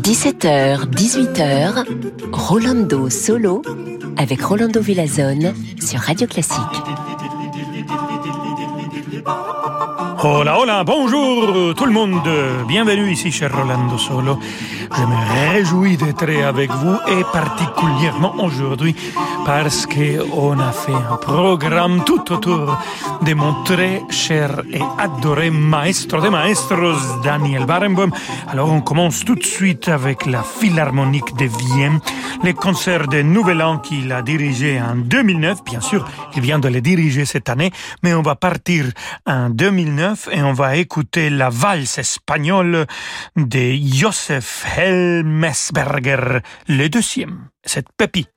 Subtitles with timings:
[0.00, 1.84] 17h, 18h,
[2.32, 3.62] Rolando Solo
[4.16, 6.58] avec Rolando Villazone sur Radio Classique.
[10.22, 12.20] Hola, hola, bonjour tout le monde.
[12.66, 14.38] Bienvenue ici chez Rolando Solo.
[14.96, 18.94] Je me réjouis d'être avec vous et particulièrement aujourd'hui
[19.46, 22.76] parce qu'on a fait un programme tout autour
[23.22, 28.10] de mon très cher et adoré maestro de maestros, Daniel Barenboim.
[28.48, 32.00] Alors on commence tout de suite avec la Philharmonique de Vienne,
[32.42, 35.64] les concerts de Nouvel An qu'il a dirigé en 2009.
[35.64, 37.70] Bien sûr, il vient de les diriger cette année,
[38.02, 38.86] mais on va partir
[39.26, 42.86] en 2009 et on va écouter la valse espagnole
[43.36, 47.50] de Joseph Helmesberger, le deuxième.
[47.66, 48.30] Cette pépite.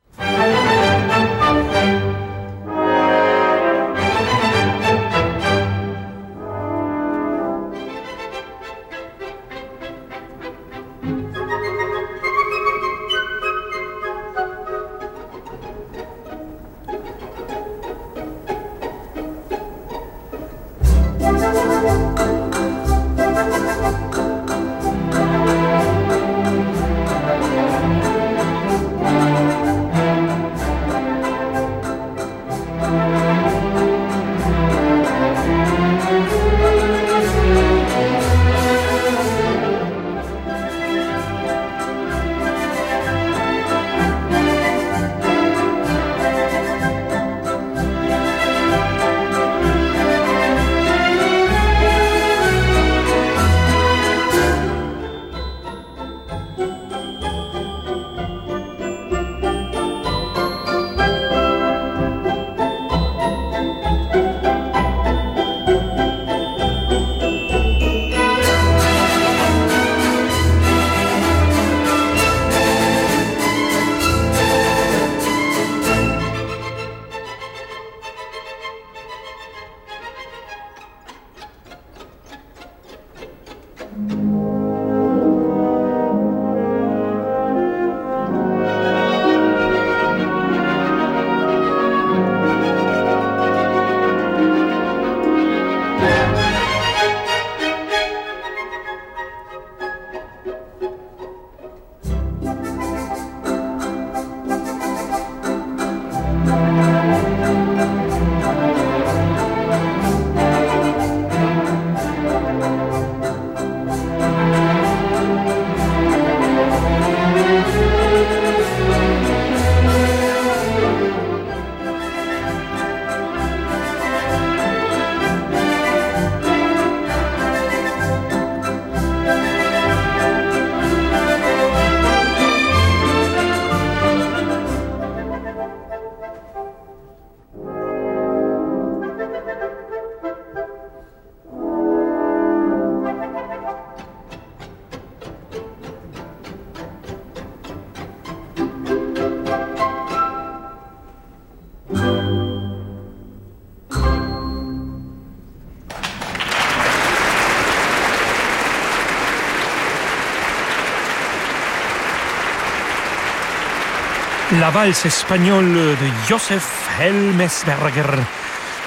[164.60, 168.20] La valse espagnole de Joseph Helmesberger.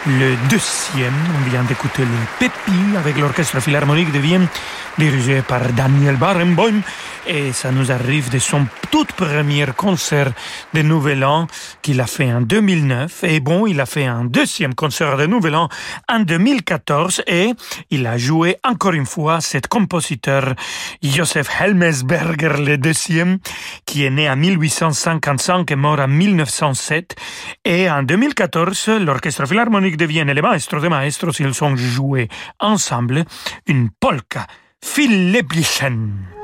[0.07, 4.47] Le deuxième, on vient d'écouter le Pépi avec l'Orchestre Philharmonique de Vienne,
[4.99, 6.83] dirigé par Daniel Barenboim,
[7.27, 10.33] et ça nous arrive de son tout premier concert
[10.75, 11.47] de Nouvel An
[11.83, 13.25] qu'il a fait en 2009.
[13.25, 15.69] Et bon, il a fait un deuxième concert de Nouvel An
[16.09, 17.53] en 2014 et
[17.91, 20.55] il a joué encore une fois cet compositeur
[21.03, 23.39] Joseph Helmesberger le deuxième
[23.85, 27.17] qui est né en 1855 et mort en 1907.
[27.65, 32.29] Et en 2014, l'Orchestre Philharmonique de Vienne et les maestros de maestros, ils ont joué
[32.61, 33.25] ensemble
[33.67, 34.47] une polka,
[34.83, 36.36] Philiplichen.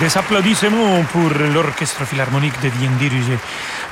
[0.00, 3.36] Des applaudissements pour l'Orchestre Philharmonique de Vienne dirigé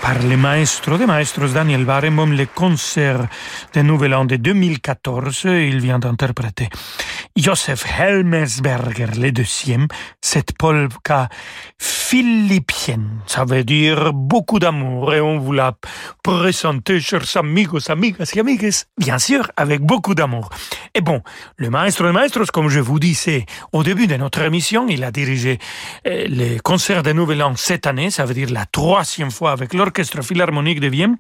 [0.01, 3.27] par le maestro de maestros Daniel Barenboim, le concert
[3.73, 5.45] de Nouvel An de 2014.
[5.45, 6.69] Il vient d'interpréter
[7.37, 9.89] Joseph Helmesberger, le deuxième,
[10.23, 11.29] cette polka
[11.79, 13.21] philippienne.
[13.27, 15.75] Ça veut dire beaucoup d'amour et on vous l'a
[16.23, 20.49] présenté, chers amigos, amigas et amigues, bien sûr, avec beaucoup d'amour.
[20.95, 21.21] Et bon,
[21.59, 25.11] le maestro de maestros, comme je vous disais au début de notre émission, il a
[25.11, 25.59] dirigé
[26.07, 29.75] euh, le concert de Nouvel An cette année, ça veut dire la troisième fois avec
[29.75, 31.17] l'Orchestre Philharmonique de Vienne.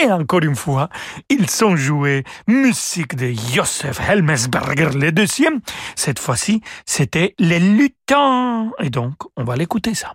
[0.00, 0.88] Et encore une fois,
[1.28, 5.57] ils sont joués musique de Joseph Helmesberger, le deuxième.
[5.96, 8.70] Cette fois-ci, c'était Les Lutins.
[8.80, 10.14] Et donc, on va l'écouter ça.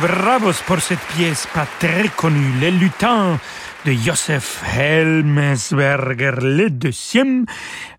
[0.00, 3.38] Bravos pour cette pièce pas très connue, Les Lutins
[3.84, 7.44] de Joseph Helmesberger, le deuxième,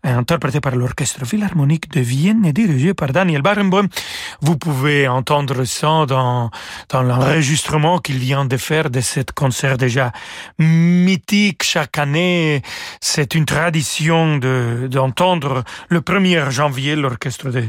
[0.03, 3.87] interprété par l'Orchestre Philharmonique de Vienne et dirigé par Daniel Barenboim.
[4.41, 6.51] Vous pouvez entendre ça dans,
[6.89, 10.11] dans l'enregistrement qu'il vient de faire de cet concert déjà
[10.59, 12.61] mythique chaque année.
[12.99, 17.65] C'est une tradition de, d'entendre le 1er janvier l'Orchestre de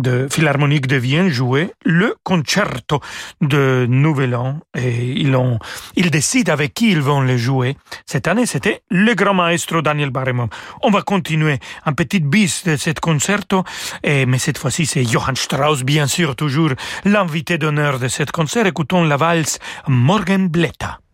[0.00, 3.00] de Philharmonique de Vienne jouer le concerto
[3.40, 5.58] de Nouvel An et ils, ont,
[5.96, 7.76] ils décident avec qui ils vont le jouer.
[8.06, 10.48] Cette année, c'était le grand maestro Daniel Barenboim.
[10.82, 13.64] On va continuer un petit bis de ce concerto,
[14.04, 16.70] mais cette fois-ci, c'est Johann Strauss, bien sûr, toujours
[17.04, 18.66] l'invité d'honneur de ce concert.
[18.66, 21.07] Écoutons la valse Morgenblätter.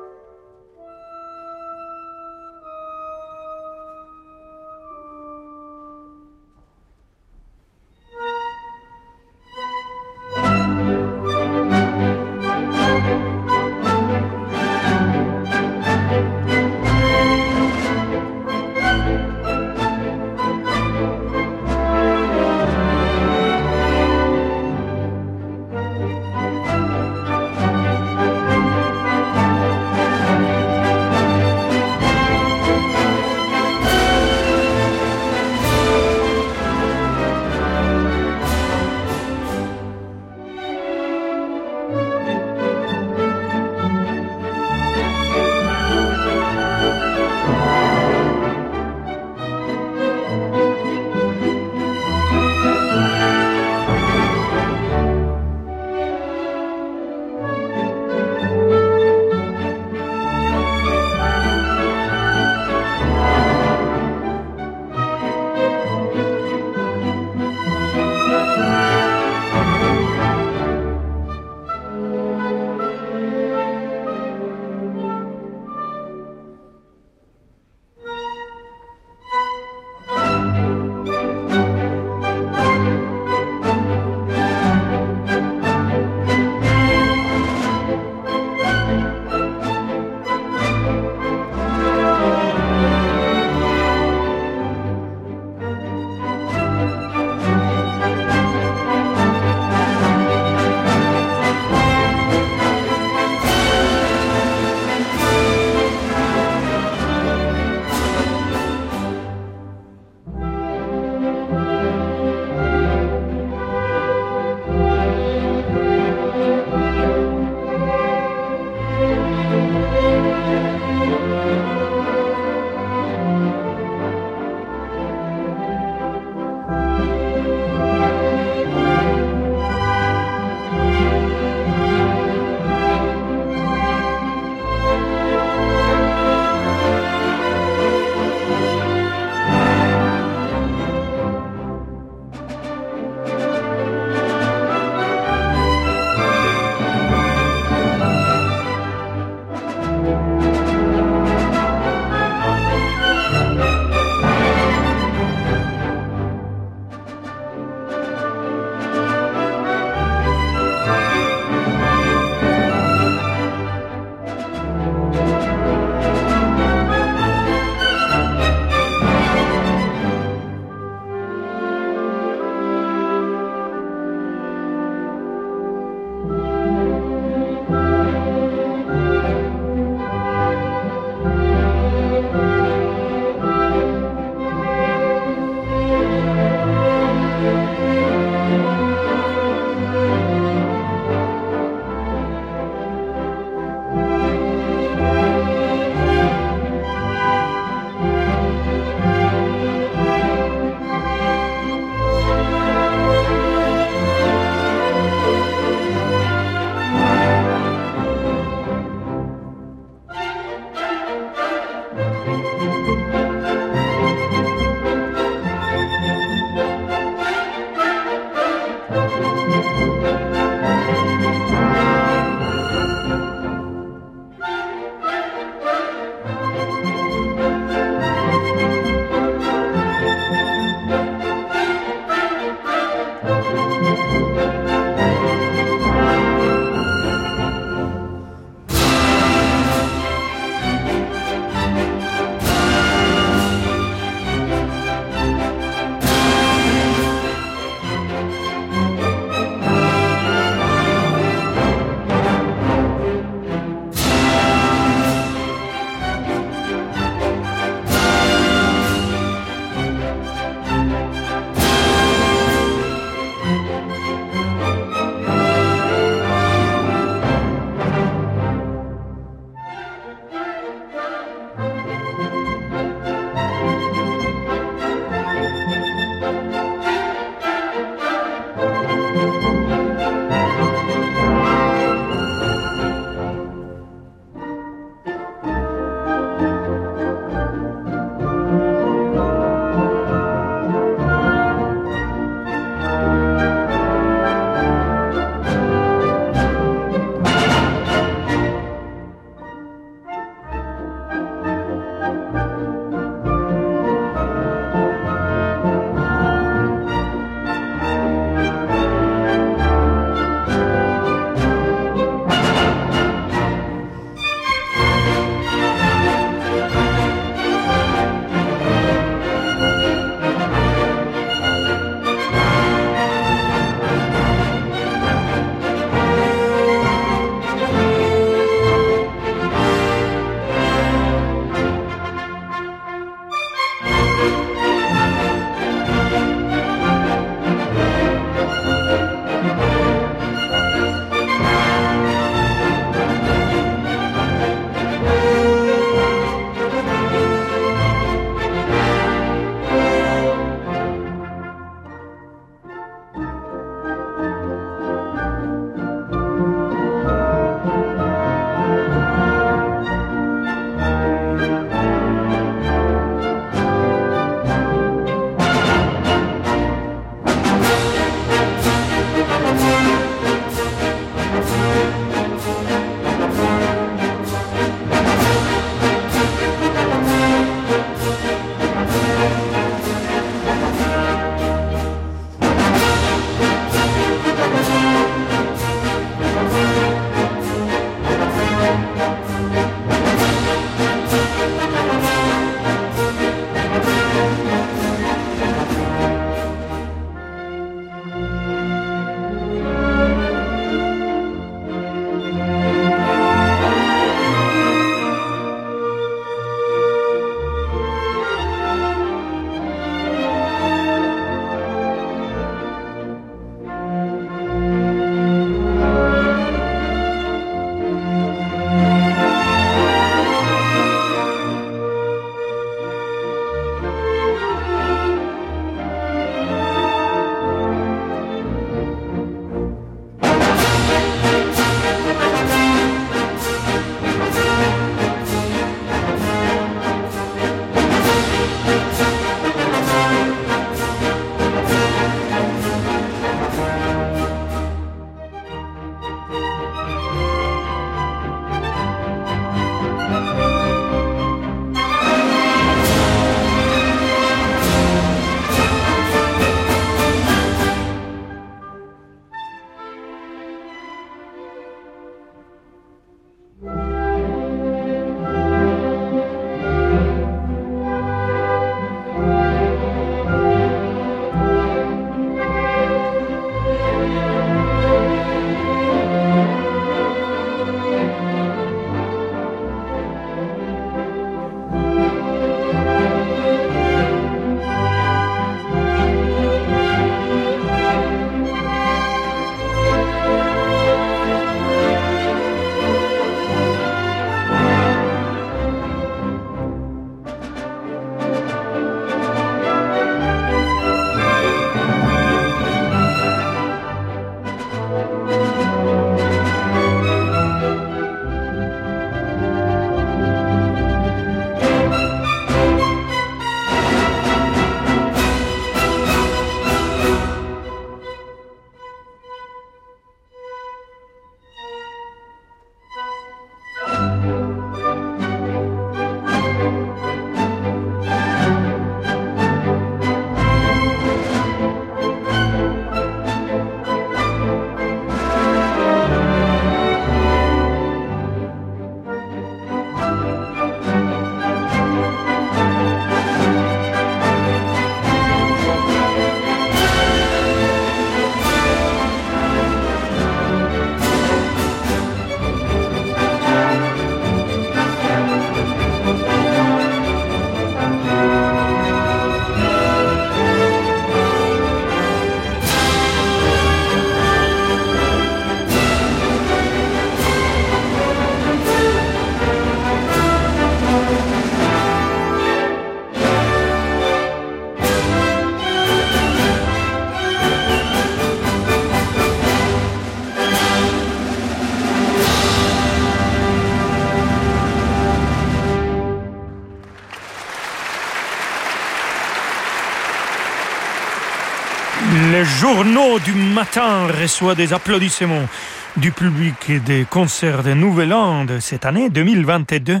[592.44, 595.48] Journaux du matin reçoit des applaudissements
[595.96, 600.00] du public des concerts de Nouvel An de cette année 2022.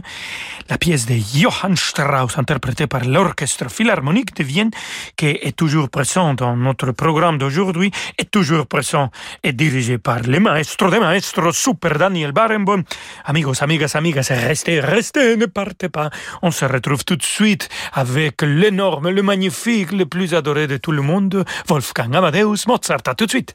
[0.70, 4.70] La pièce de Johann Strauss, interprétée par l'Orchestre Philharmonique de Vienne,
[5.16, 9.10] qui est toujours présent dans notre programme d'aujourd'hui, est toujours présent
[9.42, 12.82] et dirigé par le maestro de maestro, Super Daniel Barenboim.
[13.26, 16.08] Amigos, amigas, amigas, restez, restez, ne partez pas.
[16.40, 20.92] On se retrouve tout de suite avec l'énorme, le magnifique, le plus adoré de tout
[20.92, 23.02] le monde, Wolfgang Amadeus Mozart.
[23.06, 23.54] À tout de suite.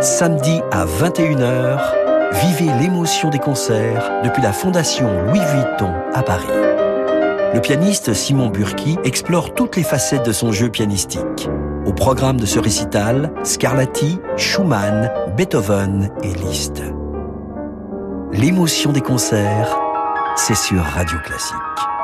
[0.00, 6.46] Samedi à 21h, vivez l'émotion des concerts depuis la Fondation Louis Vuitton à Paris.
[7.54, 11.48] Le pianiste Simon Burki explore toutes les facettes de son jeu pianistique.
[11.86, 16.82] Au programme de ce récital, Scarlatti, Schumann, Beethoven et Liszt.
[18.32, 19.78] L'émotion des concerts,
[20.36, 21.97] c'est sur Radio Classique.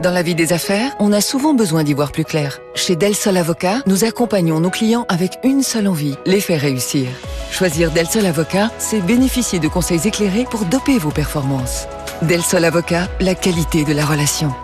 [0.00, 2.60] Dans la vie des affaires, on a souvent besoin d'y voir plus clair.
[2.76, 7.08] Chez Del Sol Avocat, nous accompagnons nos clients avec une seule envie, les faire réussir.
[7.50, 11.88] Choisir Del Sol Avocat, c'est bénéficier de conseils éclairés pour doper vos performances.
[12.22, 14.54] Del Sol Avocat, la qualité de la relation.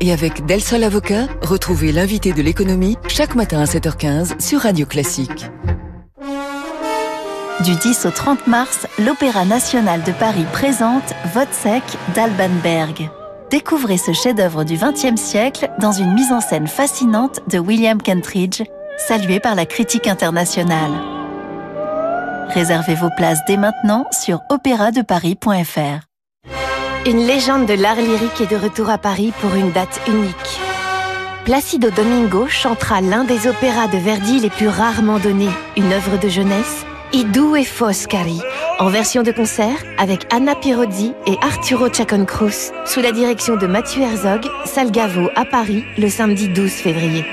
[0.00, 4.84] Et avec Del Sol Avocat, retrouvez l'invité de l'économie chaque matin à 7h15 sur Radio
[4.84, 5.46] Classique.
[7.64, 11.82] Du 10 au 30 mars, l'Opéra national de Paris présente Vodsec
[12.14, 13.08] d'Alban Berg.
[13.50, 18.62] Découvrez ce chef-d'œuvre du XXe siècle dans une mise en scène fascinante de William Kentridge,
[18.98, 20.90] salué par la critique internationale.
[22.48, 26.06] Réservez vos places dès maintenant sur opéradeparis.fr.
[27.06, 30.60] Une légende de l'art lyrique est de retour à Paris pour une date unique.
[31.44, 36.28] Placido Domingo chantera l'un des opéras de Verdi les plus rarement donnés, une œuvre de
[36.28, 38.42] jeunesse, Idou et Foscari,
[38.78, 44.02] en version de concert avec Anna Pirozzi et Arturo Chacon-Cruz, sous la direction de Mathieu
[44.02, 47.24] Herzog, Salgavo à Paris le samedi 12 février.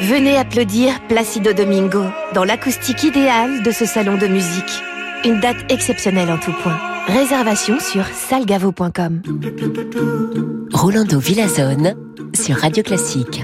[0.00, 2.02] Venez applaudir Placido Domingo
[2.34, 4.82] dans l'acoustique idéale de ce salon de musique.
[5.24, 6.78] Une date exceptionnelle en tout point.
[7.06, 9.22] Réservation sur salgavo.com.
[10.72, 11.94] Rolando Villazone
[12.34, 13.42] sur Radio Classique.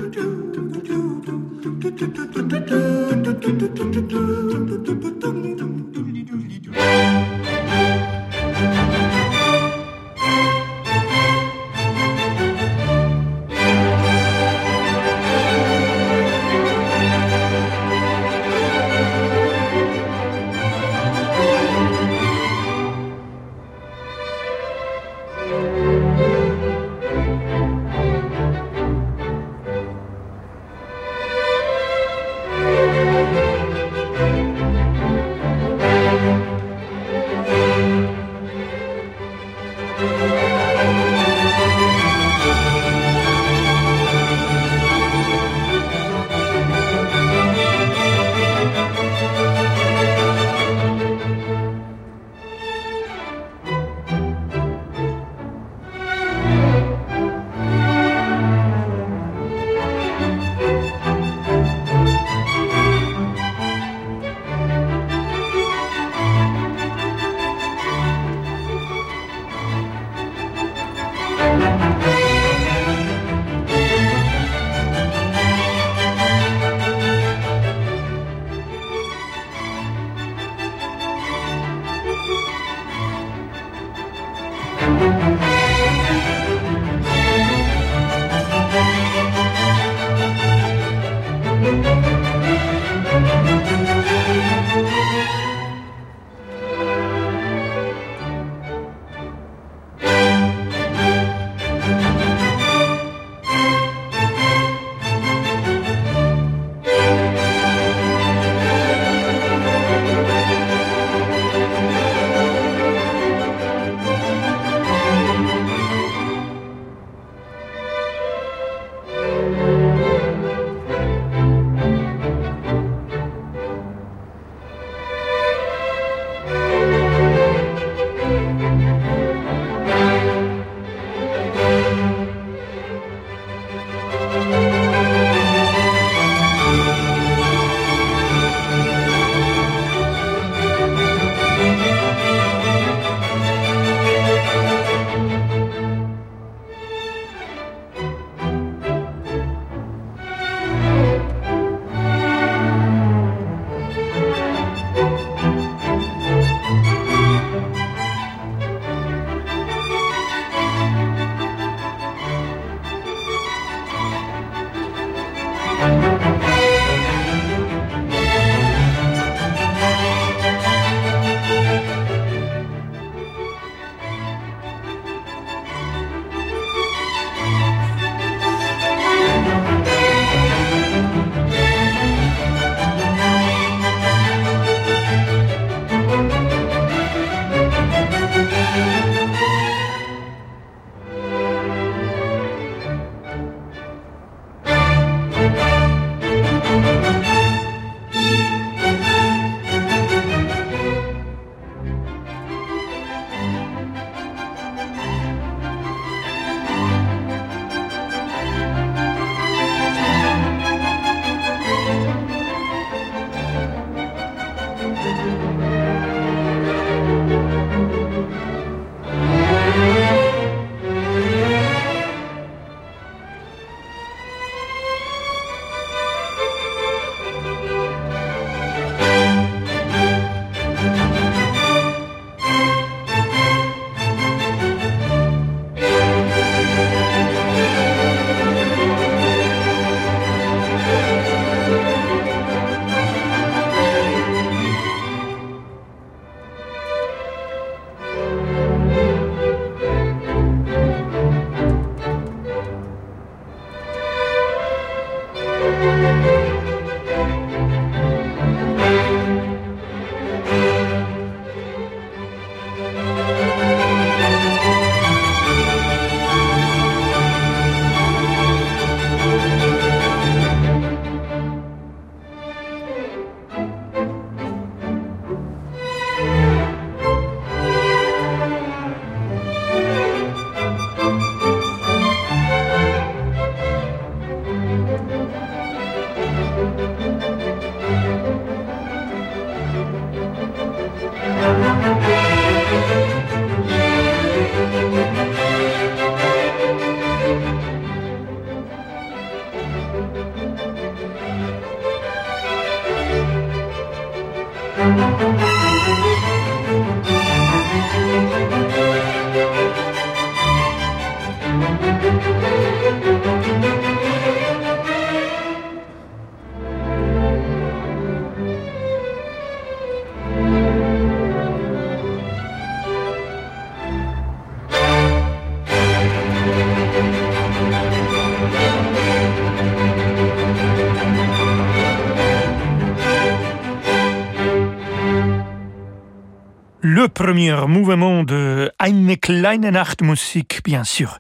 [337.25, 341.19] Premier mouvement de Eine kleine Nachtmusik, bien sûr.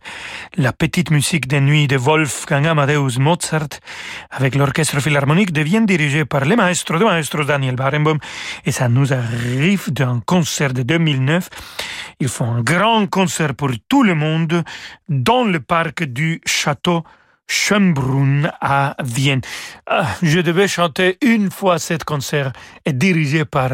[0.55, 3.81] La petite musique des nuits de Wolfgang Amadeus Mozart
[4.31, 8.19] avec l'orchestre philharmonique devient dirigé par le maestro de maestros Daniel Barenboim
[8.67, 11.49] et ça nous arrive d'un concert de 2009.
[12.21, 14.62] Ils font un grand concert pour tout le monde
[15.09, 17.03] dans le parc du château
[17.46, 19.42] Schönbrunn à Vienne.
[19.87, 22.52] Ah, je devais chanter une fois cet concert
[22.87, 23.70] dirigé par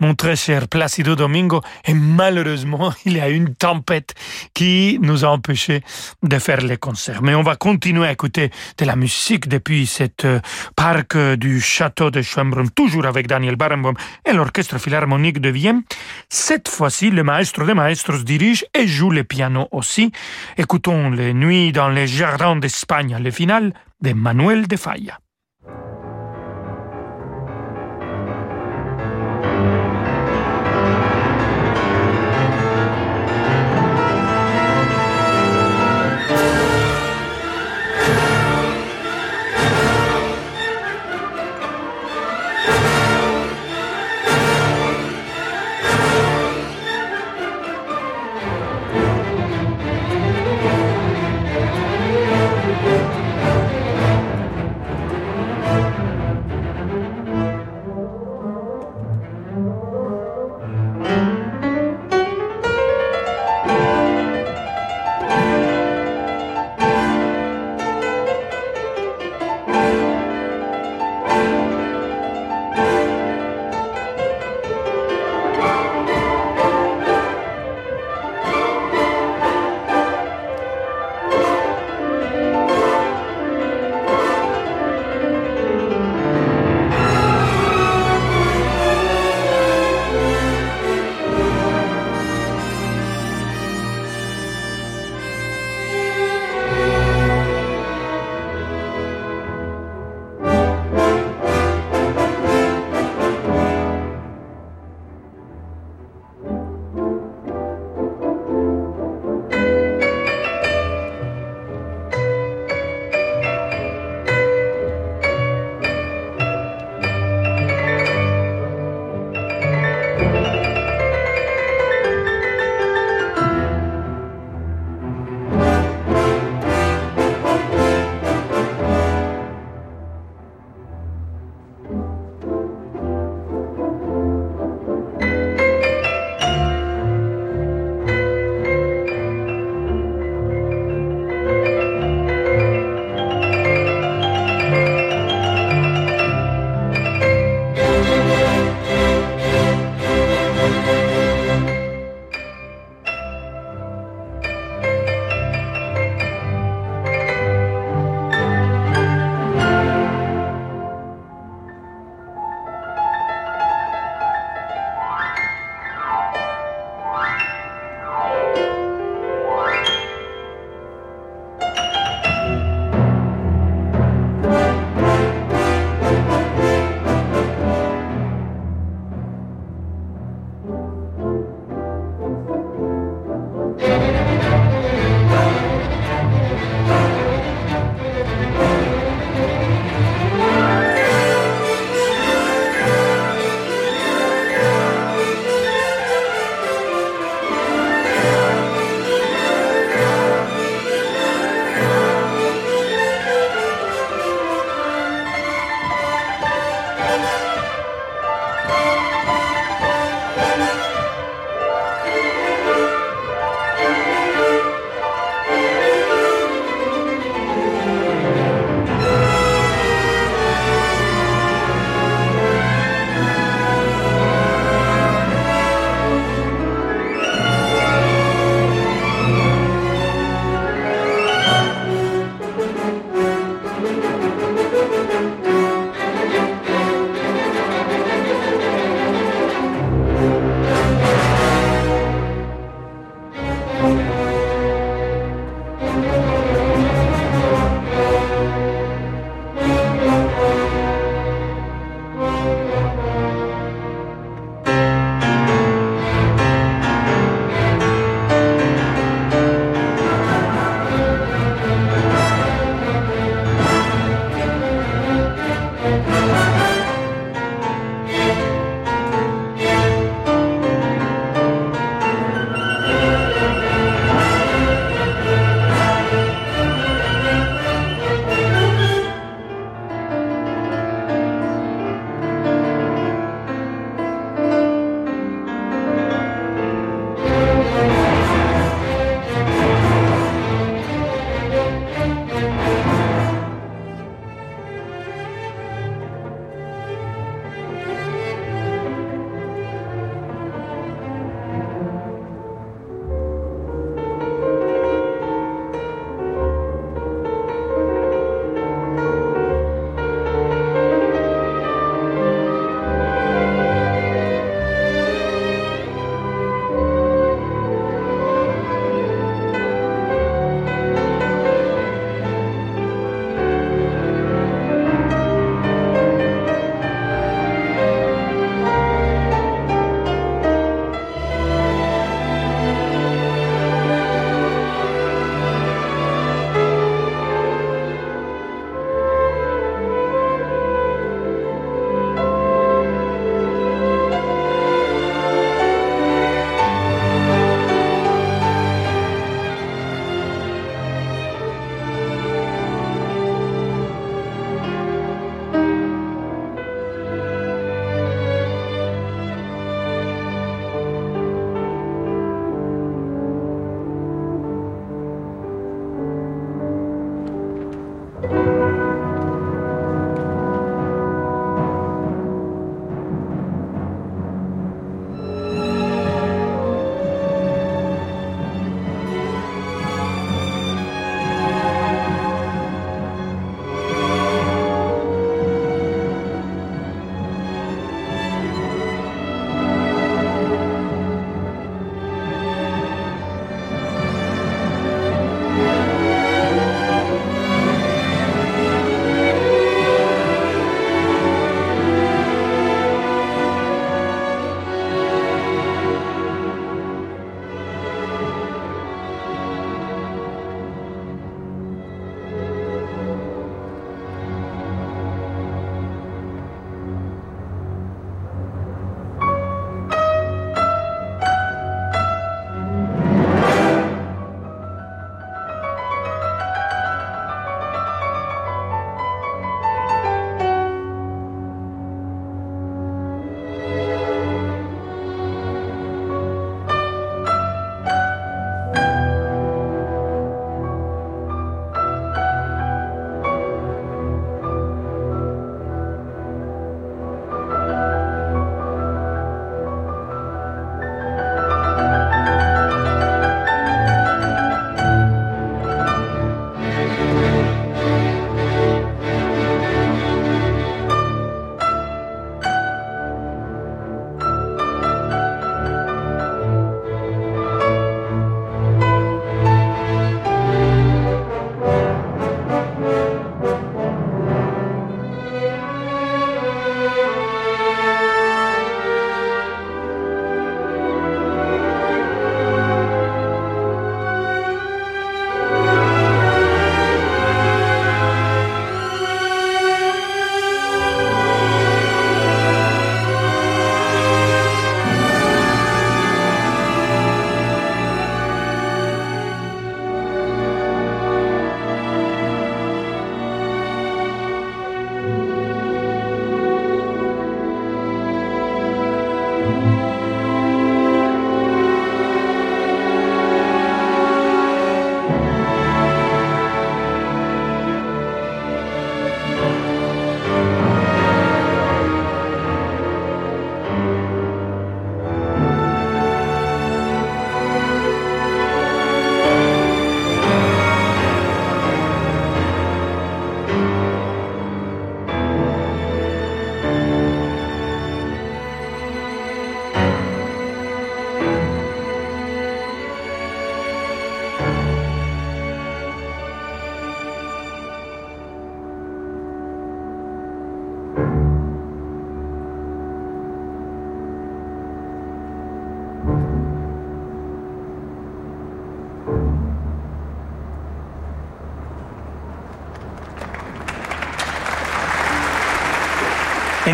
[0.00, 4.14] mon très cher Placido Domingo et malheureusement il y a une tempête
[4.54, 5.82] qui nous a empêché
[6.22, 7.22] de faire les concerts.
[7.22, 10.40] Mais on va continuer à écouter de la musique depuis cet euh,
[10.74, 15.82] parc du château de Schönbrunn, toujours avec Daniel Barenboim et l'orchestre philharmonique de Vienne.
[16.28, 20.10] Cette fois-ci, le maestro des maestros dirige et joue le piano aussi.
[20.56, 25.20] Écoutons les nuits dans les jardins d'Espagne le final de Manuel de Falla.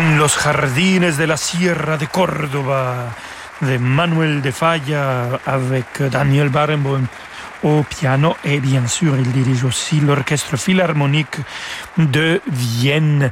[0.09, 3.13] En los jardines de la Sierra de Córdoba
[3.59, 7.07] de Manuel de Falla avec Daniel Barenboim
[7.63, 11.37] au piano et bien sûr il dirige aussi l'orchestre philharmonique
[11.97, 13.31] de Vienne.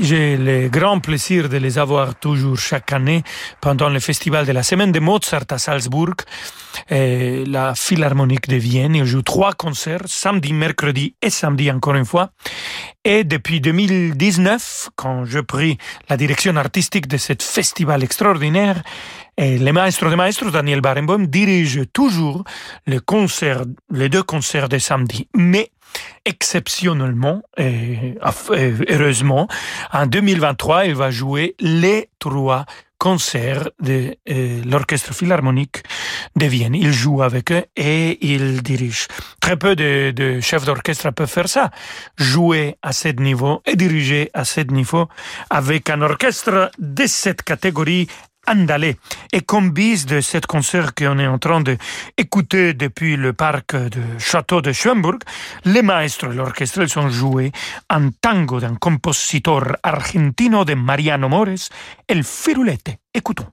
[0.00, 3.22] J'ai le grand plaisir de les avoir toujours chaque année
[3.60, 6.14] pendant le festival de la semaine de Mozart à Salzbourg.
[6.90, 8.94] Et la Philharmonique de Vienne.
[8.94, 12.30] Il joue trois concerts, samedi, mercredi et samedi encore une fois.
[13.04, 15.78] Et depuis 2019, quand je pris
[16.08, 18.82] la direction artistique de ce festival extraordinaire,
[19.38, 22.44] et le maestro de maestros, Daniel Barenboim, dirige toujours
[22.86, 25.28] le concert, les deux concerts de samedi.
[25.34, 25.70] Mais
[26.24, 28.14] exceptionnellement et
[28.88, 29.46] heureusement,
[29.92, 32.66] en 2023, il va jouer les trois
[32.98, 35.82] concerts de euh, l'Orchestre Philharmonique
[36.34, 36.74] de Vienne.
[36.74, 39.06] Il joue avec eux et il dirige.
[39.40, 41.70] Très peu de, de chefs d'orchestre peuvent faire ça.
[42.16, 45.08] Jouer à ce niveau et diriger à ce niveau
[45.50, 48.08] avec un orchestre de cette catégorie
[48.46, 48.96] Andalé.
[49.32, 54.02] Et comme bise de cet concert qu'on est en train d'écouter depuis le parc de
[54.18, 55.18] Château de Schönburg,
[55.64, 57.52] les maestros et l'orchestre sont joués
[57.90, 61.70] un tango d'un compositeur argentino de Mariano Mores,
[62.08, 62.98] El Firulete.
[63.14, 63.46] Écoutons.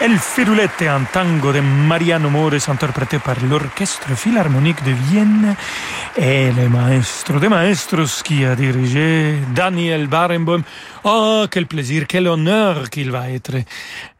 [0.00, 5.54] El Firulete, un tango de Mariano Mores interprété par l'Orchestre Philharmonique de Vienne
[6.16, 10.62] et le maestro de maestros qui a dirigé Daniel Barenboim.
[11.02, 13.52] Oh, quel plaisir, quel honneur qu'il va être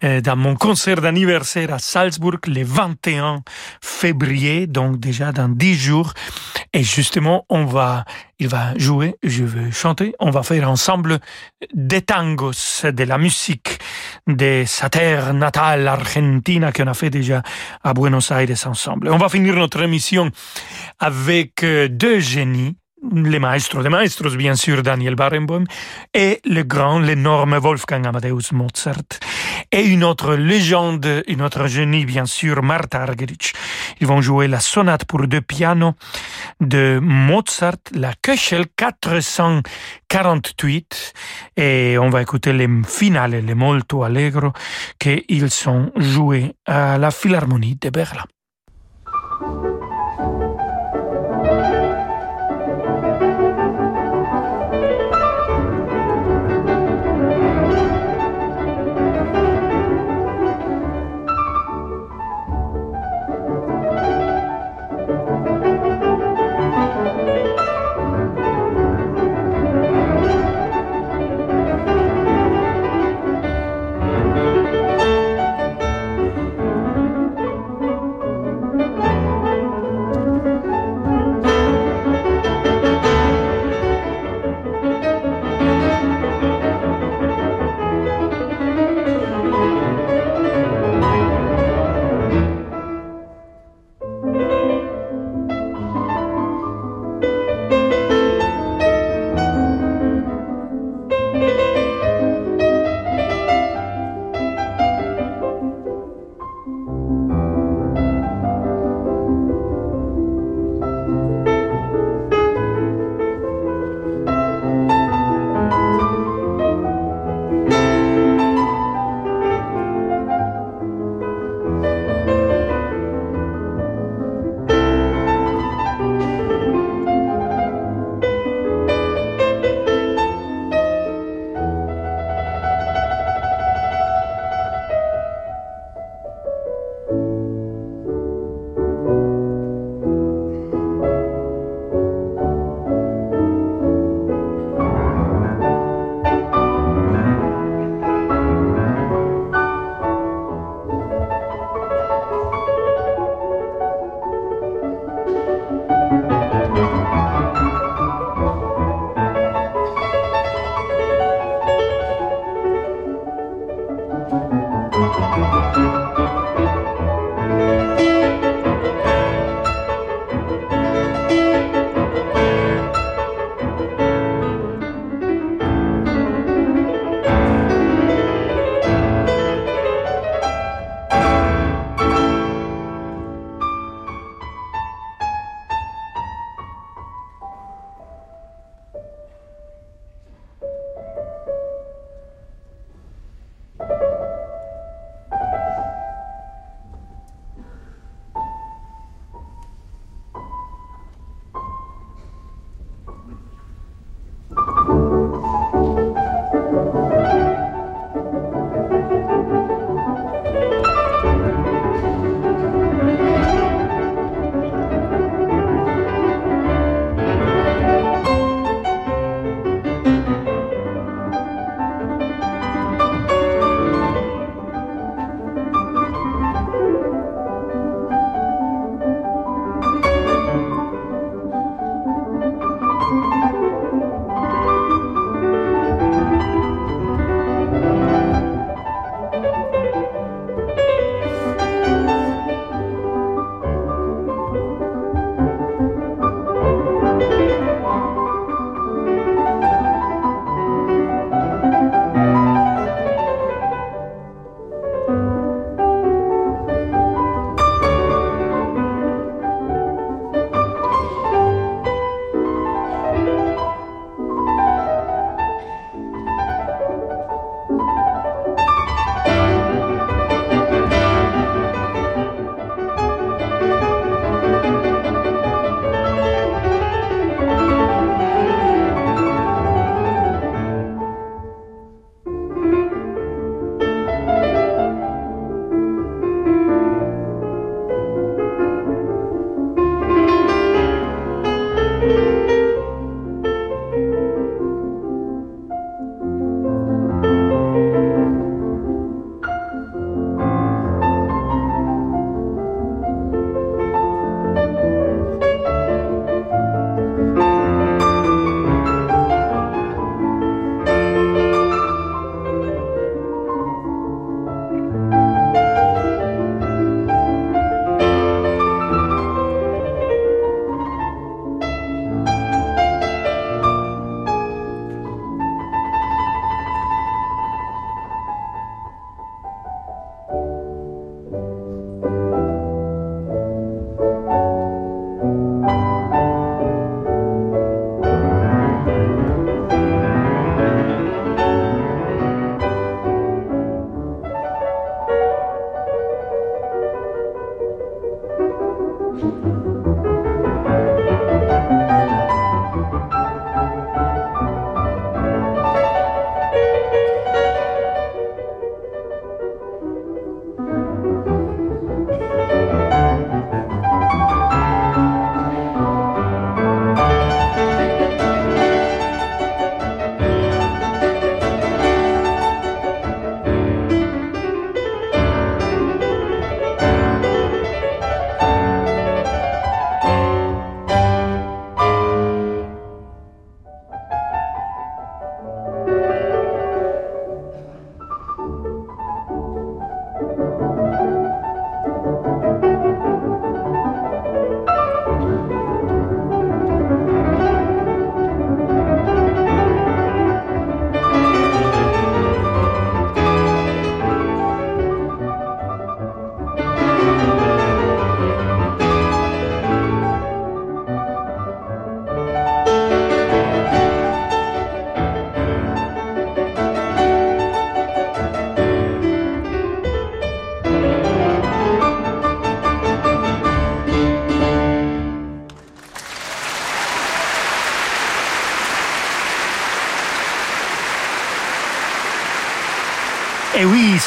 [0.03, 3.43] euh, dans mon concert d'anniversaire à Salzbourg le 21
[3.83, 6.14] février, donc déjà dans dix jours.
[6.72, 8.07] Et justement, on va
[8.41, 10.14] il va jouer, je vais chanter.
[10.18, 11.18] On va faire ensemble
[11.74, 13.78] des tangos, de la musique
[14.26, 17.43] de sa terre natale, Argentina, qu'on a fait déjà
[17.85, 19.11] à Buenos Aires ensemble.
[19.11, 20.31] On va finir notre émission
[20.99, 22.76] avec euh, deux génies
[23.12, 25.64] les maestros de maestros, bien sûr, Daniel Barenboim,
[26.14, 29.20] et le grand, l'énorme Wolfgang Amadeus Mozart.
[29.72, 33.53] Et une autre légende, une autre génie, bien sûr, Martha Argerich.
[34.01, 35.94] Ils vont jouer la sonate pour deux pianos
[36.61, 41.12] de Mozart, la Köchel 448,
[41.57, 44.53] et on va écouter les finales, les molto allegro,
[44.98, 48.24] qu'ils sont joués à la Philharmonie de Berlin.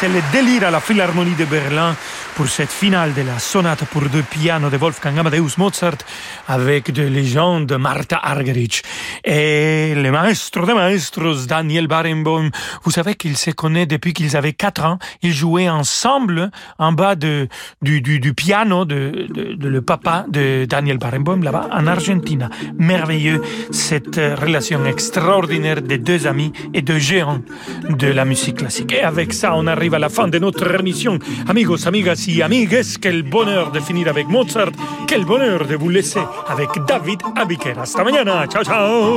[0.04, 1.96] C'est le délire à la Philharmonie de Berlin
[2.36, 6.00] pour cette finale de la sonate pour deux pianos de Wolfgang Amadeus Mozart
[6.46, 8.84] avec de légendes Martha Argerich
[9.24, 12.50] et le maestro de maestros Daniel Barenboim.
[12.84, 14.98] Vous savez qu'ils se connaissent depuis qu'ils avaient quatre ans.
[15.22, 17.48] Ils jouaient ensemble en bas de,
[17.82, 22.50] du, du, du piano de, de, de, le papa de Daniel Barenboim là-bas en Argentine.
[22.78, 27.42] Merveilleux cette relation extraordinaire des deux amis et deux géants
[27.90, 28.94] de la musique classique.
[28.94, 31.20] Et avec ça, on arrive à la fin de notre émission.
[31.48, 34.72] Amigos, amigas, y amigues, quel bonheur de finir avec Mozart,
[35.08, 37.74] quel bonheur de vous laisser avec David Abiker.
[37.80, 39.13] Hasta mañana, ciao ciao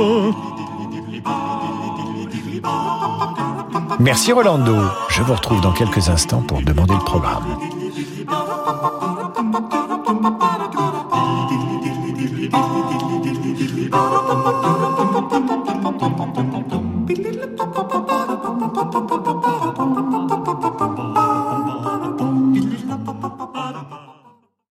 [3.99, 4.75] Merci Rolando.
[5.09, 7.43] Je vous retrouve dans quelques instants pour demander le programme.